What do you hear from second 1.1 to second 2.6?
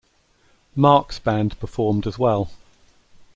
band performed as well.